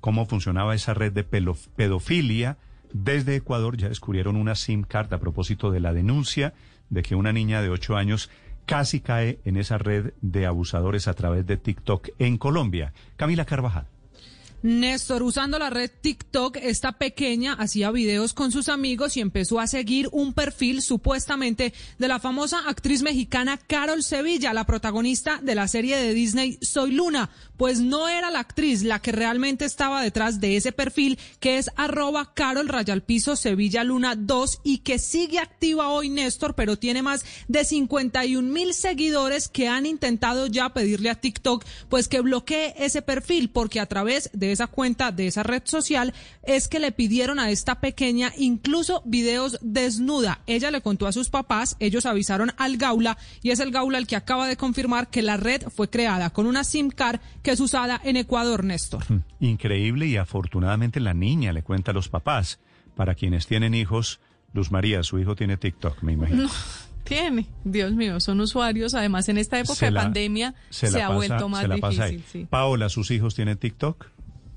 cómo 0.00 0.26
funcionaba 0.26 0.74
esa 0.74 0.94
red 0.94 1.12
de 1.12 1.24
pedofilia. 1.24 2.58
Desde 2.92 3.36
Ecuador 3.36 3.76
ya 3.76 3.88
descubrieron 3.88 4.36
una 4.36 4.54
SIM 4.54 4.82
card 4.82 5.12
a 5.12 5.18
propósito 5.18 5.70
de 5.70 5.80
la 5.80 5.92
denuncia 5.92 6.54
de 6.90 7.02
que 7.02 7.14
una 7.14 7.32
niña 7.32 7.60
de 7.60 7.68
8 7.68 7.96
años 7.96 8.30
casi 8.64 9.00
cae 9.00 9.40
en 9.44 9.56
esa 9.56 9.78
red 9.78 10.12
de 10.20 10.46
abusadores 10.46 11.08
a 11.08 11.14
través 11.14 11.46
de 11.46 11.56
TikTok 11.56 12.10
en 12.18 12.38
Colombia. 12.38 12.92
Camila 13.16 13.44
Carvajal. 13.44 13.86
Néstor, 14.62 15.22
usando 15.22 15.58
la 15.60 15.70
red 15.70 15.88
TikTok, 16.00 16.56
esta 16.56 16.92
pequeña 16.92 17.52
hacía 17.52 17.92
videos 17.92 18.34
con 18.34 18.50
sus 18.50 18.68
amigos 18.68 19.16
y 19.16 19.20
empezó 19.20 19.60
a 19.60 19.68
seguir 19.68 20.08
un 20.10 20.32
perfil 20.32 20.82
supuestamente 20.82 21.72
de 21.98 22.08
la 22.08 22.18
famosa 22.18 22.58
actriz 22.66 23.02
mexicana 23.02 23.56
Carol 23.56 24.02
Sevilla, 24.02 24.52
la 24.52 24.66
protagonista 24.66 25.38
de 25.40 25.54
la 25.54 25.68
serie 25.68 25.96
de 25.96 26.12
Disney 26.12 26.58
Soy 26.60 26.90
Luna. 26.90 27.30
Pues 27.56 27.80
no 27.80 28.08
era 28.08 28.30
la 28.30 28.40
actriz 28.40 28.82
la 28.82 29.00
que 29.00 29.12
realmente 29.12 29.64
estaba 29.64 30.02
detrás 30.02 30.40
de 30.40 30.56
ese 30.56 30.72
perfil, 30.72 31.18
que 31.38 31.58
es 31.58 31.70
arroba 31.76 32.34
Carol 32.34 32.68
Rayalpiso 32.68 33.36
Sevilla 33.36 33.84
Luna 33.84 34.16
2 34.16 34.60
y 34.64 34.78
que 34.78 34.98
sigue 34.98 35.38
activa 35.38 35.88
hoy 35.88 36.08
Néstor, 36.08 36.56
pero 36.56 36.76
tiene 36.76 37.02
más 37.02 37.24
de 37.46 37.64
51 37.64 38.52
mil 38.52 38.74
seguidores 38.74 39.48
que 39.48 39.68
han 39.68 39.86
intentado 39.86 40.48
ya 40.48 40.72
pedirle 40.74 41.10
a 41.10 41.20
TikTok 41.20 41.64
pues 41.88 42.08
que 42.08 42.20
bloquee 42.20 42.74
ese 42.76 43.02
perfil 43.02 43.50
porque 43.50 43.78
a 43.78 43.86
través 43.86 44.30
de 44.32 44.47
esa 44.52 44.66
cuenta, 44.66 45.12
de 45.12 45.26
esa 45.26 45.42
red 45.42 45.62
social, 45.64 46.14
es 46.42 46.68
que 46.68 46.78
le 46.78 46.92
pidieron 46.92 47.38
a 47.38 47.50
esta 47.50 47.80
pequeña 47.80 48.32
incluso 48.36 49.02
videos 49.04 49.58
desnuda. 49.60 50.40
Ella 50.46 50.70
le 50.70 50.80
contó 50.80 51.06
a 51.06 51.12
sus 51.12 51.30
papás, 51.30 51.76
ellos 51.80 52.06
avisaron 52.06 52.52
al 52.56 52.76
Gaula 52.76 53.18
y 53.42 53.50
es 53.50 53.60
el 53.60 53.70
Gaula 53.70 53.98
el 53.98 54.06
que 54.06 54.16
acaba 54.16 54.46
de 54.46 54.56
confirmar 54.56 55.08
que 55.08 55.22
la 55.22 55.36
red 55.36 55.62
fue 55.74 55.90
creada 55.90 56.30
con 56.30 56.46
una 56.46 56.64
SIM 56.64 56.90
card 56.90 57.20
que 57.42 57.52
es 57.52 57.60
usada 57.60 58.00
en 58.04 58.16
Ecuador, 58.16 58.64
Néstor. 58.64 59.04
Hmm, 59.08 59.22
increíble 59.40 60.06
y 60.06 60.16
afortunadamente 60.16 61.00
la 61.00 61.14
niña 61.14 61.52
le 61.52 61.62
cuenta 61.62 61.90
a 61.90 61.94
los 61.94 62.08
papás. 62.08 62.58
Para 62.96 63.14
quienes 63.14 63.46
tienen 63.46 63.74
hijos, 63.74 64.20
Luz 64.52 64.72
María, 64.72 65.02
su 65.04 65.18
hijo 65.18 65.36
tiene 65.36 65.56
TikTok, 65.56 66.02
me 66.02 66.12
imagino. 66.12 66.48
tiene. 67.04 67.46
Dios 67.64 67.92
mío, 67.92 68.20
son 68.20 68.40
usuarios. 68.40 68.94
Además, 68.94 69.28
en 69.28 69.38
esta 69.38 69.58
época 69.58 69.86
de 69.86 69.92
pandemia 69.92 70.54
se, 70.70 71.00
ha 71.00 71.10
vuelto 71.10 71.48
más 71.48 71.68
difícil. 71.68 72.46
Paola, 72.48 72.88
¿sus 72.88 73.10
hijos 73.10 73.34
tienen 73.34 73.56
TikTok? 73.56 74.06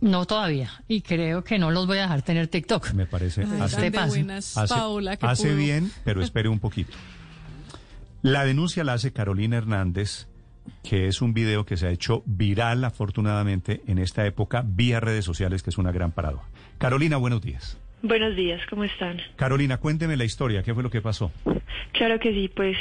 No 0.01 0.25
todavía, 0.25 0.71
y 0.87 1.01
creo 1.01 1.43
que 1.43 1.59
no 1.59 1.69
los 1.69 1.85
voy 1.85 1.99
a 1.99 2.01
dejar 2.01 2.23
tener 2.23 2.47
TikTok. 2.47 2.93
Me 2.93 3.05
parece. 3.05 3.43
hace, 3.43 3.91
hace 5.21 5.55
bien, 5.55 5.91
pero 6.03 6.23
espere 6.23 6.49
un 6.49 6.59
poquito. 6.59 6.97
La 8.23 8.43
denuncia 8.43 8.83
la 8.83 8.93
hace 8.93 9.13
Carolina 9.13 9.57
Hernández, 9.57 10.27
que 10.83 11.07
es 11.07 11.21
un 11.21 11.33
video 11.33 11.65
que 11.65 11.77
se 11.77 11.87
ha 11.87 11.91
hecho 11.91 12.23
viral, 12.25 12.83
afortunadamente, 12.83 13.81
en 13.87 13.99
esta 13.99 14.25
época, 14.25 14.63
vía 14.65 14.99
redes 14.99 15.23
sociales, 15.23 15.61
que 15.61 15.69
es 15.69 15.77
una 15.77 15.91
gran 15.91 16.11
paradoja. 16.11 16.47
Carolina, 16.79 17.17
buenos 17.17 17.41
días. 17.41 17.77
Buenos 18.03 18.35
días, 18.35 18.59
¿cómo 18.67 18.83
están? 18.83 19.17
Carolina, 19.35 19.77
cuénteme 19.77 20.17
la 20.17 20.23
historia, 20.23 20.63
¿qué 20.63 20.73
fue 20.73 20.81
lo 20.81 20.89
que 20.89 21.01
pasó? 21.01 21.31
Claro 21.93 22.19
que 22.19 22.33
sí, 22.33 22.49
pues 22.53 22.77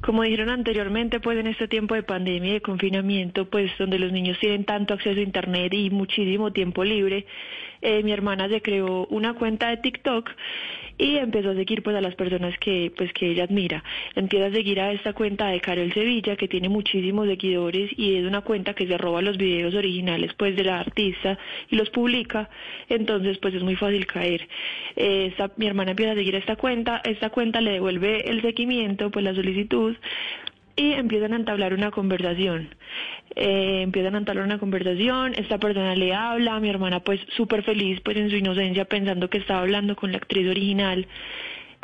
como 0.00 0.22
dijeron 0.22 0.48
anteriormente, 0.48 1.20
pues 1.20 1.38
en 1.38 1.46
este 1.46 1.68
tiempo 1.68 1.94
de 1.94 2.02
pandemia 2.02 2.50
y 2.50 2.54
de 2.54 2.60
confinamiento, 2.62 3.50
pues 3.50 3.70
donde 3.78 3.98
los 3.98 4.12
niños 4.12 4.38
tienen 4.38 4.64
tanto 4.64 4.94
acceso 4.94 5.18
a 5.18 5.22
Internet 5.22 5.74
y 5.74 5.90
muchísimo 5.90 6.52
tiempo 6.52 6.84
libre, 6.84 7.26
eh, 7.82 8.02
mi 8.02 8.12
hermana 8.12 8.48
se 8.48 8.60
creó 8.60 9.06
una 9.06 9.34
cuenta 9.34 9.68
de 9.68 9.78
TikTok 9.78 10.30
y 10.98 11.16
empezó 11.16 11.50
a 11.50 11.54
seguir 11.54 11.82
pues 11.82 11.96
a 11.96 12.00
las 12.02 12.14
personas 12.14 12.56
que 12.58 12.92
pues 12.94 13.12
que 13.14 13.30
ella 13.30 13.44
admira. 13.44 13.82
Empieza 14.14 14.46
a 14.46 14.50
seguir 14.52 14.80
a 14.80 14.92
esta 14.92 15.14
cuenta 15.14 15.48
de 15.48 15.60
Carol 15.60 15.92
Sevilla 15.94 16.36
que 16.36 16.46
tiene 16.46 16.68
muchísimos 16.68 17.26
seguidores 17.26 17.90
y 17.96 18.16
es 18.16 18.26
una 18.26 18.42
cuenta 18.42 18.74
que 18.74 18.86
se 18.86 18.98
roba 18.98 19.22
los 19.22 19.38
videos 19.38 19.74
originales 19.74 20.34
pues 20.34 20.56
de 20.56 20.64
la 20.64 20.80
artista 20.80 21.38
y 21.70 21.76
los 21.76 21.88
publica, 21.88 22.50
entonces 22.88 23.38
pues 23.38 23.54
es 23.54 23.62
muy 23.62 23.76
fácil 23.76 24.06
caer. 24.06 24.46
Eh, 24.96 25.32
mi 25.56 25.66
hermana 25.66 25.92
empieza 25.92 26.12
a 26.12 26.16
seguir 26.16 26.34
esta 26.34 26.56
cuenta, 26.56 27.00
esta 27.04 27.30
cuenta 27.30 27.62
le 27.62 27.72
devuelve 27.72 28.29
el 28.30 28.42
seguimiento, 28.42 29.10
pues 29.10 29.24
la 29.24 29.34
solicitud 29.34 29.96
y 30.76 30.92
empiezan 30.92 31.32
a 31.34 31.36
entablar 31.36 31.74
una 31.74 31.90
conversación. 31.90 32.74
Eh, 33.36 33.82
empiezan 33.82 34.14
a 34.14 34.18
entablar 34.18 34.44
una 34.44 34.58
conversación, 34.58 35.34
esta 35.34 35.58
persona 35.58 35.94
le 35.94 36.14
habla, 36.14 36.58
mi 36.58 36.68
hermana 36.68 37.00
pues 37.00 37.20
súper 37.36 37.62
feliz 37.62 38.00
pues 38.00 38.16
en 38.16 38.30
su 38.30 38.36
inocencia 38.36 38.84
pensando 38.86 39.28
que 39.28 39.38
estaba 39.38 39.60
hablando 39.60 39.94
con 39.94 40.10
la 40.10 40.18
actriz 40.18 40.48
original. 40.48 41.06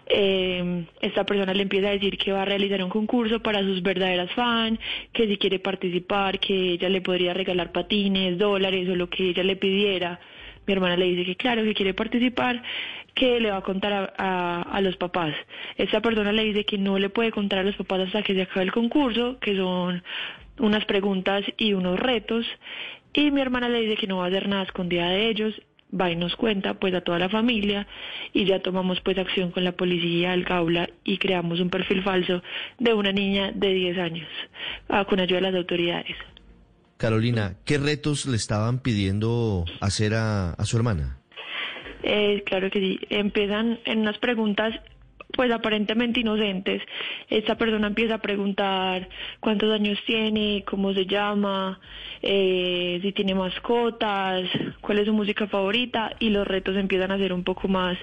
Eh, 0.08 0.84
esta 1.00 1.26
persona 1.26 1.52
le 1.52 1.62
empieza 1.62 1.88
a 1.88 1.92
decir 1.92 2.16
que 2.16 2.32
va 2.32 2.42
a 2.42 2.44
realizar 2.44 2.82
un 2.82 2.90
concurso 2.90 3.40
para 3.40 3.60
sus 3.60 3.82
verdaderas 3.82 4.30
fans, 4.32 4.78
que 5.12 5.26
si 5.26 5.36
quiere 5.36 5.58
participar, 5.58 6.38
que 6.38 6.72
ella 6.72 6.88
le 6.88 7.00
podría 7.00 7.34
regalar 7.34 7.72
patines, 7.72 8.38
dólares 8.38 8.88
o 8.88 8.94
lo 8.94 9.10
que 9.10 9.30
ella 9.30 9.42
le 9.42 9.56
pidiera. 9.56 10.20
Mi 10.66 10.72
hermana 10.72 10.96
le 10.96 11.06
dice 11.06 11.24
que 11.24 11.36
claro, 11.36 11.62
que 11.64 11.74
quiere 11.74 11.94
participar, 11.94 12.62
que 13.16 13.40
le 13.40 13.50
va 13.50 13.56
a 13.56 13.62
contar 13.62 14.14
a, 14.18 14.62
a, 14.62 14.80
los 14.82 14.96
papás. 14.98 15.34
Esta 15.76 16.00
persona 16.02 16.32
le 16.32 16.44
dice 16.44 16.64
que 16.64 16.76
no 16.76 16.98
le 16.98 17.08
puede 17.08 17.32
contar 17.32 17.60
a 17.60 17.62
los 17.64 17.74
papás 17.74 18.00
hasta 18.00 18.22
que 18.22 18.34
se 18.34 18.42
acabe 18.42 18.66
el 18.66 18.72
concurso, 18.72 19.38
que 19.40 19.56
son 19.56 20.04
unas 20.58 20.84
preguntas 20.84 21.42
y 21.56 21.72
unos 21.72 21.98
retos. 21.98 22.46
Y 23.14 23.30
mi 23.30 23.40
hermana 23.40 23.70
le 23.70 23.80
dice 23.80 23.96
que 23.96 24.06
no 24.06 24.18
va 24.18 24.26
a 24.26 24.28
hacer 24.28 24.48
nada 24.48 24.64
escondida 24.64 25.08
de 25.08 25.30
ellos, 25.30 25.54
va 25.98 26.10
y 26.10 26.16
nos 26.16 26.36
cuenta 26.36 26.74
pues 26.74 26.94
a 26.94 27.00
toda 27.00 27.18
la 27.18 27.30
familia 27.30 27.86
y 28.34 28.44
ya 28.44 28.60
tomamos 28.60 29.00
pues 29.00 29.16
acción 29.16 29.50
con 29.50 29.64
la 29.64 29.72
policía, 29.72 30.34
el 30.34 30.44
Gaula 30.44 30.90
y 31.02 31.16
creamos 31.16 31.58
un 31.60 31.70
perfil 31.70 32.02
falso 32.02 32.42
de 32.78 32.92
una 32.92 33.12
niña 33.12 33.50
de 33.54 33.72
10 33.72 33.98
años 33.98 34.28
ah, 34.90 35.06
con 35.06 35.20
ayuda 35.20 35.36
de 35.36 35.42
las 35.42 35.54
autoridades. 35.54 36.16
Carolina, 36.98 37.56
¿qué 37.64 37.78
retos 37.78 38.26
le 38.26 38.36
estaban 38.36 38.80
pidiendo 38.80 39.64
hacer 39.80 40.14
a, 40.14 40.54
su 40.64 40.76
hermana? 40.76 41.18
Eh, 42.08 42.44
claro 42.46 42.70
que 42.70 42.78
sí. 42.78 43.00
Empiezan 43.10 43.80
en 43.84 43.98
unas 43.98 44.16
preguntas 44.18 44.72
pues 45.34 45.50
aparentemente 45.50 46.20
inocentes. 46.20 46.80
Esta 47.28 47.56
persona 47.56 47.88
empieza 47.88 48.14
a 48.14 48.22
preguntar 48.22 49.08
cuántos 49.40 49.72
años 49.72 49.98
tiene, 50.06 50.64
cómo 50.64 50.94
se 50.94 51.04
llama, 51.04 51.80
eh, 52.22 53.00
si 53.02 53.12
tiene 53.12 53.34
mascotas, 53.34 54.48
cuál 54.80 55.00
es 55.00 55.06
su 55.06 55.12
música 55.12 55.48
favorita 55.48 56.14
y 56.20 56.30
los 56.30 56.46
retos 56.46 56.76
empiezan 56.76 57.10
a 57.10 57.18
ser 57.18 57.32
un 57.32 57.42
poco 57.42 57.66
más, 57.66 57.98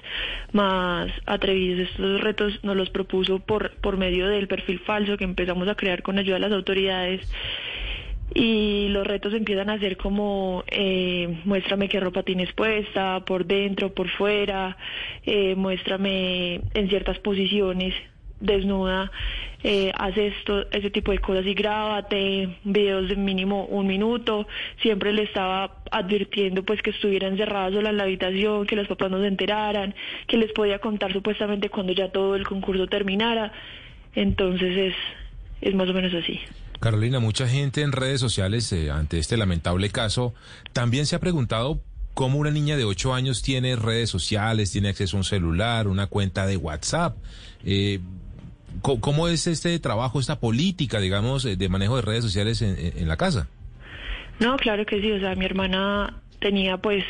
más 0.52 1.10
atrevidos. 1.24 1.88
Estos 1.88 2.20
retos 2.20 2.62
nos 2.62 2.76
los 2.76 2.90
propuso 2.90 3.38
por, 3.38 3.74
por 3.76 3.96
medio 3.96 4.28
del 4.28 4.46
perfil 4.46 4.80
falso 4.80 5.16
que 5.16 5.24
empezamos 5.24 5.66
a 5.66 5.76
crear 5.76 6.02
con 6.02 6.18
ayuda 6.18 6.34
de 6.34 6.40
las 6.40 6.52
autoridades 6.52 7.26
y 8.32 8.88
los 8.88 9.06
retos 9.06 9.34
empiezan 9.34 9.70
a 9.70 9.78
ser 9.78 9.96
como 9.96 10.64
eh, 10.68 11.40
muéstrame 11.44 11.88
qué 11.88 12.00
ropa 12.00 12.22
tienes 12.22 12.52
puesta, 12.52 13.24
por 13.26 13.44
dentro, 13.46 13.92
por 13.92 14.08
fuera, 14.08 14.76
eh, 15.24 15.54
muéstrame 15.54 16.60
en 16.74 16.88
ciertas 16.88 17.18
posiciones 17.18 17.94
desnuda, 18.40 19.10
eh, 19.62 19.90
haz 19.96 20.16
esto, 20.16 20.70
ese 20.70 20.90
tipo 20.90 21.12
de 21.12 21.18
cosas 21.18 21.46
y 21.46 21.54
grábate, 21.54 22.58
videos 22.64 23.08
de 23.08 23.16
mínimo 23.16 23.64
un 23.64 23.86
minuto, 23.86 24.46
siempre 24.82 25.12
le 25.12 25.22
estaba 25.22 25.78
advirtiendo 25.90 26.62
pues 26.62 26.82
que 26.82 26.90
estuviera 26.90 27.28
encerrada 27.28 27.70
sola 27.70 27.90
en 27.90 27.96
la 27.96 28.04
habitación, 28.04 28.66
que 28.66 28.76
los 28.76 28.86
papás 28.86 29.10
no 29.10 29.20
se 29.20 29.28
enteraran, 29.28 29.94
que 30.26 30.36
les 30.36 30.52
podía 30.52 30.78
contar 30.78 31.12
supuestamente 31.12 31.70
cuando 31.70 31.92
ya 31.92 32.10
todo 32.10 32.36
el 32.36 32.46
concurso 32.46 32.86
terminara, 32.86 33.52
entonces 34.14 34.76
es, 34.76 34.94
es 35.64 35.74
más 35.74 35.88
o 35.88 35.94
menos 35.94 36.12
así. 36.14 36.38
Carolina, 36.78 37.18
mucha 37.18 37.48
gente 37.48 37.80
en 37.80 37.92
redes 37.92 38.20
sociales 38.20 38.70
eh, 38.72 38.90
ante 38.90 39.18
este 39.18 39.36
lamentable 39.36 39.88
caso 39.90 40.34
también 40.72 41.06
se 41.06 41.16
ha 41.16 41.20
preguntado 41.20 41.80
cómo 42.12 42.38
una 42.38 42.50
niña 42.50 42.76
de 42.76 42.84
8 42.84 43.14
años 43.14 43.42
tiene 43.42 43.74
redes 43.74 44.10
sociales, 44.10 44.70
tiene 44.70 44.90
acceso 44.90 45.16
a 45.16 45.20
un 45.20 45.24
celular, 45.24 45.88
una 45.88 46.06
cuenta 46.06 46.46
de 46.46 46.58
WhatsApp. 46.58 47.16
Eh, 47.64 48.00
¿Cómo 48.82 49.28
es 49.28 49.46
este 49.46 49.78
trabajo, 49.78 50.20
esta 50.20 50.40
política, 50.40 51.00
digamos, 51.00 51.44
eh, 51.46 51.56
de 51.56 51.68
manejo 51.68 51.96
de 51.96 52.02
redes 52.02 52.24
sociales 52.24 52.60
en, 52.60 52.76
en 52.76 53.08
la 53.08 53.16
casa? 53.16 53.48
No, 54.40 54.56
claro 54.56 54.84
que 54.84 55.00
sí. 55.00 55.10
O 55.12 55.20
sea, 55.20 55.34
mi 55.36 55.44
hermana 55.44 56.22
tenía 56.44 56.76
pues 56.76 57.02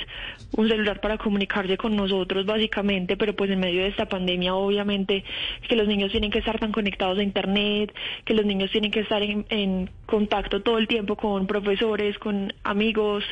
un 0.57 0.69
celular 0.69 1.01
para 1.01 1.19
comunicarse 1.19 1.77
con 1.77 1.97
nosotros 1.97 2.47
básicamente, 2.47 3.17
pero 3.17 3.35
pues 3.35 3.51
en 3.51 3.59
medio 3.59 3.83
de 3.83 3.89
esta 3.89 4.07
pandemia 4.09 4.55
obviamente 4.55 5.25
que 5.69 5.75
los 5.75 5.89
niños 5.89 6.13
tienen 6.13 6.31
que 6.31 6.39
estar 6.39 6.61
tan 6.61 6.71
conectados 6.71 7.19
a 7.19 7.23
internet, 7.25 7.93
que 8.25 8.33
los 8.33 8.47
niños 8.47 8.71
tienen 8.71 8.93
que 8.93 9.01
estar 9.01 9.25
en, 9.25 9.45
en 9.49 9.91
contacto 10.07 10.63
todo 10.63 10.79
el 10.79 10.87
tiempo 10.87 11.17
con 11.17 11.49
profesores, 11.49 12.17
con 12.19 12.53
amigos, 12.63 13.25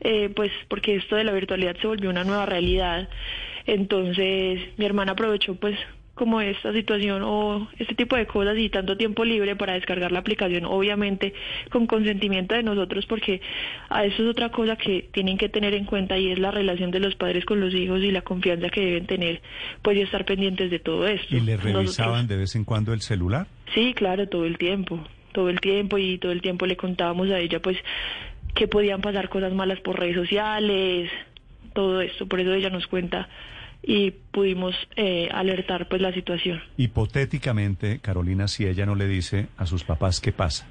eh, 0.00 0.28
pues 0.28 0.52
porque 0.68 0.96
esto 0.96 1.16
de 1.16 1.24
la 1.24 1.32
virtualidad 1.32 1.74
se 1.80 1.86
volvió 1.86 2.10
una 2.10 2.24
nueva 2.24 2.44
realidad. 2.44 3.08
Entonces 3.64 4.60
mi 4.76 4.84
hermana 4.84 5.12
aprovechó 5.12 5.54
pues 5.54 5.78
como 6.20 6.42
esta 6.42 6.70
situación 6.74 7.22
o 7.24 7.66
este 7.78 7.94
tipo 7.94 8.14
de 8.14 8.26
cosas 8.26 8.58
y 8.58 8.68
tanto 8.68 8.94
tiempo 8.98 9.24
libre 9.24 9.56
para 9.56 9.72
descargar 9.72 10.12
la 10.12 10.18
aplicación, 10.18 10.66
obviamente 10.66 11.32
con 11.70 11.86
consentimiento 11.86 12.54
de 12.54 12.62
nosotros, 12.62 13.06
porque 13.06 13.40
a 13.88 14.04
eso 14.04 14.22
es 14.22 14.28
otra 14.28 14.50
cosa 14.50 14.76
que 14.76 15.08
tienen 15.12 15.38
que 15.38 15.48
tener 15.48 15.72
en 15.72 15.86
cuenta 15.86 16.18
y 16.18 16.30
es 16.30 16.38
la 16.38 16.50
relación 16.50 16.90
de 16.90 17.00
los 17.00 17.14
padres 17.14 17.46
con 17.46 17.58
los 17.58 17.72
hijos 17.72 18.02
y 18.02 18.10
la 18.10 18.20
confianza 18.20 18.68
que 18.68 18.82
deben 18.84 19.06
tener, 19.06 19.40
pues 19.80 19.96
y 19.96 20.02
estar 20.02 20.26
pendientes 20.26 20.70
de 20.70 20.78
todo 20.78 21.06
esto. 21.06 21.34
¿Y 21.34 21.40
le 21.40 21.56
revisaban 21.56 21.84
Nosotros- 21.86 22.28
de 22.28 22.36
vez 22.36 22.54
en 22.54 22.64
cuando 22.66 22.92
el 22.92 23.00
celular? 23.00 23.46
Sí, 23.72 23.94
claro, 23.94 24.28
todo 24.28 24.44
el 24.44 24.58
tiempo, 24.58 25.00
todo 25.32 25.48
el 25.48 25.58
tiempo 25.60 25.96
y 25.96 26.18
todo 26.18 26.32
el 26.32 26.42
tiempo 26.42 26.66
le 26.66 26.76
contábamos 26.76 27.30
a 27.30 27.38
ella 27.38 27.60
pues 27.62 27.78
que 28.54 28.68
podían 28.68 29.00
pasar 29.00 29.30
cosas 29.30 29.54
malas 29.54 29.80
por 29.80 29.98
redes 29.98 30.16
sociales, 30.16 31.10
todo 31.72 32.02
esto, 32.02 32.26
por 32.26 32.40
eso 32.40 32.52
ella 32.52 32.68
nos 32.68 32.86
cuenta 32.88 33.26
y 33.82 34.10
pudimos 34.10 34.74
eh, 34.96 35.28
alertar 35.32 35.88
pues 35.88 36.00
la 36.02 36.12
situación. 36.12 36.60
Hipotéticamente, 36.76 38.00
Carolina, 38.00 38.48
si 38.48 38.66
ella 38.66 38.86
no 38.86 38.94
le 38.94 39.06
dice 39.06 39.48
a 39.56 39.66
sus 39.66 39.84
papás 39.84 40.20
qué 40.20 40.32
pasa. 40.32 40.66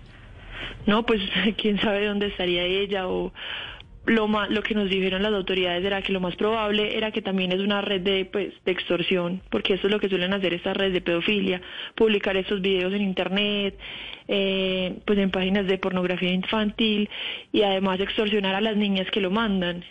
No, 0.86 1.06
pues 1.06 1.22
quién 1.58 1.80
sabe 1.80 2.06
dónde 2.06 2.28
estaría 2.28 2.64
ella 2.64 3.08
o 3.08 3.34
lo 4.06 4.28
más, 4.28 4.50
lo 4.50 4.64
que 4.64 4.74
nos 4.74 4.90
dijeron 4.90 5.22
las 5.22 5.34
autoridades 5.34 5.84
era 5.86 6.02
que 6.02 6.14
lo 6.14 6.20
más 6.20 6.36
probable 6.36 6.98
era 6.98 7.12
que 7.12 7.22
también 7.22 7.52
es 7.52 7.60
una 7.60 7.82
red 7.82 8.02
de 8.02 8.26
pues 8.26 8.54
de 8.66 8.72
extorsión, 8.72 9.42
porque 9.52 9.76
eso 9.76 9.88
es 9.88 9.92
lo 9.92 10.00
que 10.00 10.10
suelen 10.10 10.34
hacer 10.34 10.54
estas 10.54 10.76
redes 10.76 10.94
de 10.94 11.02
pedofilia, 11.02 11.62
publicar 11.96 12.36
estos 12.36 12.62
videos 12.62 12.94
en 12.94 13.02
internet, 13.02 13.78
eh, 14.28 14.98
pues 15.06 15.20
en 15.20 15.30
páginas 15.30 15.68
de 15.68 15.78
pornografía 15.78 16.32
infantil 16.32 17.10
y 17.52 17.62
además 17.62 18.00
extorsionar 18.00 18.56
a 18.56 18.62
las 18.62 18.78
niñas 18.78 19.08
que 19.12 19.22
lo 19.22 19.32
mandan. 19.32 19.84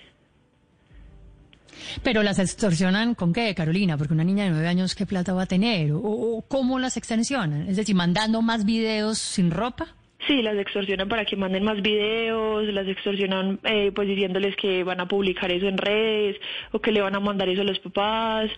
Pero 2.02 2.22
las 2.22 2.38
extorsionan 2.38 3.14
con 3.14 3.32
qué, 3.32 3.54
Carolina? 3.54 3.96
Porque 3.96 4.14
una 4.14 4.24
niña 4.24 4.44
de 4.44 4.50
nueve 4.50 4.68
años, 4.68 4.94
¿qué 4.94 5.06
plata 5.06 5.32
va 5.32 5.42
a 5.42 5.46
tener? 5.46 5.92
¿O, 5.92 6.44
cómo 6.48 6.78
las 6.78 6.96
extorsionan? 6.96 7.68
Es 7.68 7.76
decir, 7.76 7.94
mandando 7.94 8.42
más 8.42 8.64
videos 8.64 9.18
sin 9.18 9.50
ropa. 9.50 9.88
Sí, 10.26 10.42
las 10.42 10.58
extorsionan 10.58 11.08
para 11.08 11.24
que 11.24 11.36
manden 11.36 11.64
más 11.64 11.80
videos, 11.80 12.66
las 12.66 12.86
extorsionan 12.88 13.60
eh, 13.62 13.92
pues 13.94 14.08
diciéndoles 14.08 14.56
que 14.56 14.82
van 14.82 15.00
a 15.00 15.06
publicar 15.06 15.50
eso 15.52 15.68
en 15.68 15.78
redes 15.78 16.36
o 16.72 16.80
que 16.80 16.90
le 16.90 17.00
van 17.00 17.14
a 17.14 17.20
mandar 17.20 17.48
eso 17.48 17.62
a 17.62 17.64
los 17.64 17.78
papás 17.78 18.50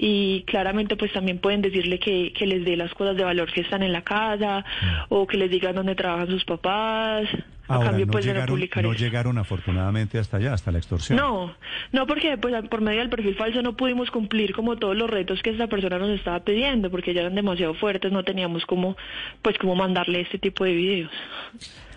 y 0.00 0.42
claramente 0.44 0.94
pues 0.96 1.12
también 1.12 1.40
pueden 1.40 1.60
decirle 1.60 1.98
que, 1.98 2.32
que 2.32 2.46
les 2.46 2.64
dé 2.64 2.76
las 2.76 2.94
cosas 2.94 3.16
de 3.16 3.24
valor 3.24 3.52
que 3.52 3.62
están 3.62 3.82
en 3.82 3.92
la 3.92 4.02
casa 4.02 4.64
o 5.08 5.26
que 5.26 5.36
les 5.36 5.50
digan 5.50 5.74
dónde 5.74 5.96
trabajan 5.96 6.28
sus 6.28 6.44
papás. 6.44 7.26
A 7.66 7.80
cambio 7.80 8.06
no, 8.06 8.12
pues 8.12 8.24
de 8.24 8.30
no 8.30 8.34
llegaron, 8.34 8.54
publicar 8.54 8.84
no 8.84 8.92
eso. 8.92 9.04
llegaron 9.04 9.38
afortunadamente 9.38 10.18
hasta 10.18 10.36
allá, 10.36 10.54
hasta 10.54 10.70
la 10.70 10.78
extorsión. 10.78 11.18
No, 11.18 11.52
no 11.92 12.06
porque 12.06 12.38
pues 12.38 12.54
por 12.68 12.80
medio 12.80 13.00
del 13.00 13.10
perfil 13.10 13.34
falso 13.34 13.60
no 13.60 13.76
pudimos 13.76 14.10
cumplir 14.12 14.54
como 14.54 14.76
todos 14.76 14.96
los 14.96 15.10
retos 15.10 15.42
que 15.42 15.50
esta 15.50 15.66
persona 15.66 15.98
nos 15.98 16.10
estaba 16.10 16.40
pidiendo 16.44 16.90
porque 16.90 17.12
ya 17.12 17.22
eran 17.22 17.34
demasiado 17.34 17.74
fuertes, 17.74 18.12
no 18.12 18.22
teníamos 18.22 18.64
como 18.66 18.96
pues 19.42 19.58
como 19.58 19.74
mandarle 19.74 20.20
este 20.20 20.38
tipo 20.38 20.64
de 20.64 20.74
videos. 20.74 21.10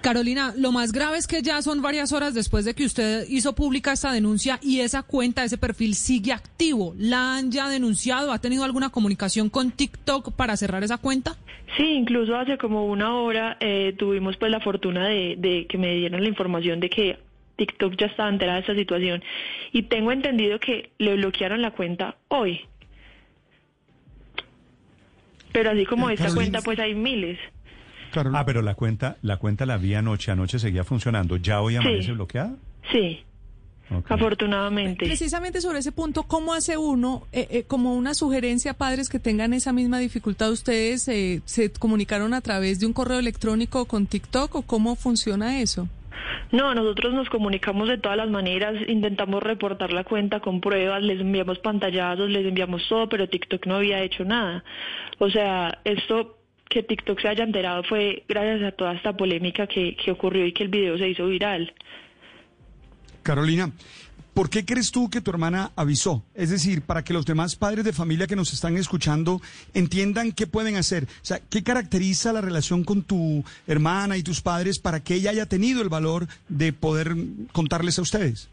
Carolina, 0.02 0.54
lo 0.58 0.72
más 0.72 0.92
grave 0.92 1.18
es 1.18 1.28
que 1.28 1.42
ya 1.42 1.62
son 1.62 1.82
varias 1.82 2.12
horas 2.12 2.34
después 2.34 2.66
de 2.66 2.74
que 2.74 2.86
usted 2.86 3.26
hizo 3.30 3.54
pública 3.54 3.92
esta 3.92 4.12
denuncia 4.12 4.60
y 4.62 4.80
esa 4.80 5.04
cuenta, 5.04 5.44
ese 5.44 5.58
perfil 5.58 5.96
sigue 5.96 6.34
activo. 6.34 6.94
¿La 6.98 7.36
han 7.36 7.52
ya 7.52 7.70
denunciado? 7.70 8.32
¿Ha 8.32 8.40
tenido 8.40 8.64
alguna 8.64 8.90
comunicación 8.90 9.50
con 9.50 9.72
TikTok 9.72 10.34
para 10.34 10.58
cerrar 10.58 10.84
esa 10.84 10.98
cuenta? 10.98 11.38
Sí, 11.78 11.84
incluso 11.84 12.36
hace 12.36 12.58
como 12.58 12.88
una 12.88 13.16
hora 13.16 13.58
eh, 13.60 13.94
tuvimos 13.98 14.36
pues 14.38 14.52
la 14.52 14.60
fortuna 14.60 15.08
de, 15.08 15.36
de 15.38 15.68
que 15.68 15.78
me 15.78 15.96
dieron 15.96 16.22
la 16.22 16.28
información 16.28 16.80
de 16.80 16.90
que 16.90 17.20
TikTok 17.56 17.96
ya 17.96 18.08
estaba 18.08 18.30
enterada 18.30 18.58
de 18.58 18.62
esta 18.62 18.76
situación 18.76 19.24
y 19.72 19.84
tengo 19.84 20.12
entendido 20.12 20.60
que 20.60 20.92
le 20.98 21.16
bloquearon 21.16 21.62
la 21.62 21.72
cuenta 21.72 22.18
hoy. 22.28 22.62
Pero 25.54 25.72
así 25.72 25.86
como 25.86 26.10
esta 26.10 26.34
cuenta 26.34 26.62
pues 26.62 26.80
hay 26.80 26.96
miles. 26.96 27.38
Ah, 28.34 28.44
pero 28.46 28.62
la 28.62 28.76
cuenta, 28.76 29.18
la 29.22 29.38
cuenta 29.38 29.66
la 29.66 29.78
vi 29.78 29.94
anoche, 29.96 30.32
anoche 30.32 30.60
seguía 30.60 30.84
funcionando. 30.84 31.38
¿Ya 31.38 31.62
hoy 31.62 31.76
amanece 31.78 32.08
Sí. 32.08 32.12
bloqueada? 32.12 32.56
Sí, 32.92 33.20
afortunadamente. 34.08 35.06
Precisamente 35.06 35.62
sobre 35.62 35.80
ese 35.80 35.92
punto, 35.92 36.24
¿cómo 36.24 36.54
hace 36.54 36.78
uno, 36.78 37.24
eh, 37.32 37.48
eh, 37.50 37.64
como 37.68 37.96
una 37.96 38.14
sugerencia 38.14 38.72
a 38.72 38.74
padres 38.74 39.10
que 39.10 39.20
tengan 39.20 39.54
esa 39.54 39.74
misma 39.74 40.00
dificultad? 40.00 40.52
¿Ustedes 40.52 41.08
eh, 41.08 41.42
se 41.46 41.72
comunicaron 41.72 42.34
a 42.34 42.42
través 42.42 42.80
de 42.80 42.86
un 42.86 42.94
correo 42.94 43.20
electrónico 43.20 43.86
con 43.86 44.06
TikTok 44.08 44.56
o 44.56 44.62
cómo 44.64 44.96
funciona 44.96 45.60
eso? 45.62 45.88
No, 46.52 46.76
nosotros 46.76 47.14
nos 47.14 47.30
comunicamos 47.30 47.88
de 47.88 47.98
todas 47.98 48.18
las 48.18 48.30
maneras, 48.30 48.76
intentamos 48.88 49.42
reportar 49.42 49.94
la 49.94 50.04
cuenta 50.04 50.42
con 50.42 50.60
pruebas, 50.60 51.02
les 51.02 51.20
enviamos 51.22 51.60
pantallazos, 51.60 52.30
les 52.30 52.46
enviamos 52.46 52.84
todo, 52.90 53.08
pero 53.08 53.28
TikTok 53.30 53.66
no 53.68 53.76
había 53.76 54.02
hecho 54.02 54.26
nada. 54.26 54.64
O 55.20 55.30
sea, 55.30 55.80
esto 55.86 56.38
que 56.72 56.84
TikTok 56.84 57.22
se 57.22 57.28
haya 57.28 57.44
enterado 57.44 57.84
fue 57.84 58.24
gracias 58.28 58.64
a 58.64 58.72
toda 58.72 58.94
esta 58.94 59.14
polémica 59.14 59.68
que, 59.68 59.96
que 59.96 60.12
ocurrió 60.12 60.46
y 60.46 60.54
que 60.54 60.64
el 60.64 60.70
video 60.70 60.98
se 60.98 61.10
hizo 61.10 61.28
viral. 61.28 61.74
Carolina, 63.24 63.72
¿por 64.34 64.50
qué 64.50 64.66
crees 64.66 64.92
tú 64.92 65.10
que 65.10 65.20
tu 65.20 65.32
hermana 65.32 65.72
avisó? 65.76 66.24
Es 66.34 66.50
decir, 66.50 66.82
para 66.82 67.04
que 67.04 67.14
los 67.14 67.26
demás 67.26 67.56
padres 67.58 67.84
de 67.84 67.94
familia 67.94 68.26
que 68.26 68.38
nos 68.38 68.54
están 68.54 68.78
escuchando 68.78 69.42
entiendan 69.74 70.32
qué 70.32 70.48
pueden 70.48 70.78
hacer. 70.78 71.04
O 71.04 71.26
sea, 71.26 71.40
¿qué 71.50 71.62
caracteriza 71.62 72.32
la 72.32 72.42
relación 72.42 72.84
con 72.86 73.04
tu 73.04 73.44
hermana 73.68 74.16
y 74.18 74.24
tus 74.24 74.42
padres 74.42 74.80
para 74.80 75.02
que 75.02 75.16
ella 75.16 75.32
haya 75.32 75.46
tenido 75.46 75.82
el 75.82 75.90
valor 75.90 76.28
de 76.48 76.72
poder 76.72 77.16
contarles 77.52 78.00
a 78.00 78.02
ustedes? 78.02 78.50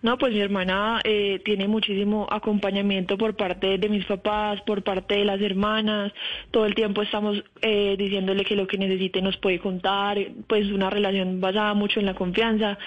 No, 0.00 0.16
pues 0.16 0.32
mi 0.32 0.40
hermana 0.40 1.00
eh, 1.02 1.40
tiene 1.44 1.66
muchísimo 1.66 2.28
acompañamiento 2.30 3.18
por 3.18 3.34
parte 3.34 3.78
de 3.78 3.88
mis 3.88 4.04
papás, 4.06 4.60
por 4.62 4.82
parte 4.82 5.16
de 5.16 5.24
las 5.24 5.40
hermanas. 5.40 6.12
Todo 6.52 6.66
el 6.66 6.74
tiempo 6.74 7.02
estamos 7.02 7.42
eh, 7.62 7.96
diciéndole 7.98 8.44
que 8.44 8.54
lo 8.54 8.66
que 8.66 8.78
necesite 8.78 9.20
nos 9.20 9.36
puede 9.38 9.58
contar. 9.58 10.18
Pues 10.46 10.70
una 10.70 10.88
relación 10.88 11.40
basada 11.40 11.74
mucho 11.74 11.98
en 11.98 12.06
la 12.06 12.14
confianza. 12.14 12.78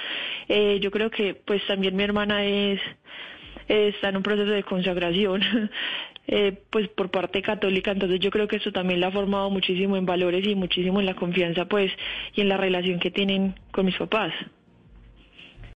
Eh, 0.48 0.80
yo 0.81 0.90
creo 0.90 1.10
que 1.12 1.36
pues 1.36 1.66
también 1.68 1.96
mi 1.96 2.04
hermana 2.04 2.46
es 2.46 2.80
está 3.68 4.10
en 4.10 4.18
un 4.18 4.24
proceso 4.24 4.52
de 4.52 4.63
consagración. 4.63 5.42
eh, 6.28 6.58
pues 6.69 6.88
por 6.90 7.12
parte 7.12 7.42
católica, 7.42 7.92
entonces 7.92 8.19
yo 8.19 8.31
creo 8.31 8.48
que 8.48 8.58
eso 8.58 8.72
también 8.72 9.02
la 9.02 9.08
ha 9.08 9.12
formado 9.12 9.50
muchísimo 9.50 9.98
en 9.98 10.06
valores 10.06 10.46
y 10.48 10.56
muchísimo 10.56 11.00
en 11.00 11.06
la 11.06 11.16
confianza, 11.16 11.66
pues, 11.66 11.92
y 12.36 12.42
en 12.42 12.50
la 12.50 12.58
relación 12.58 13.00
que 13.00 13.12
tienen 13.12 13.56
con 13.72 13.86
mis 13.86 13.98
papás. 13.98 14.34